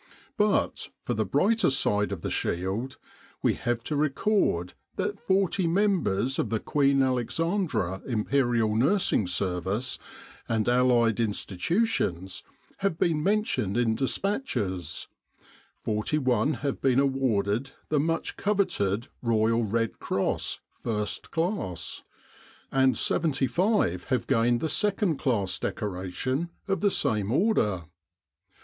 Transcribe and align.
But, 0.35 0.89
for 1.03 1.13
the 1.13 1.27
brighter 1.27 1.69
side 1.69 2.11
of 2.11 2.21
the 2.21 2.31
shield, 2.31 2.97
we 3.43 3.53
have 3.53 3.83
to 3.83 3.95
record 3.95 4.73
that 4.95 5.19
forty 5.19 5.67
mem 5.67 6.01
bers 6.01 6.39
of 6.39 6.49
the 6.49 6.59
Queen 6.59 7.03
Alexandra 7.03 8.01
Imperial 8.07 8.75
Nursing 8.75 9.27
Ser 9.27 9.59
vice 9.59 9.99
and 10.49 10.67
allied 10.67 11.19
institutions 11.19 12.41
have 12.77 12.97
been 12.97 13.21
mentioned 13.21 13.77
in 13.77 13.93
despatches; 13.93 15.07
forty 15.77 16.17
one 16.17 16.55
have 16.65 16.81
been 16.81 16.99
awarded 16.99 17.69
the 17.89 17.99
much 17.99 18.37
coveted 18.37 19.07
Royal 19.21 19.63
Red 19.63 19.99
Cross, 19.99 20.61
ist 20.83 21.29
Class; 21.29 22.01
and 22.71 22.97
seventy 22.97 23.45
five 23.45 24.05
have 24.05 24.25
gained 24.25 24.61
the 24.61 24.65
2nd 24.65 25.19
Class 25.19 25.59
decoration 25.59 26.49
of 26.67 26.81
the 26.81 26.89
same 26.89 27.31
order. 27.31 27.83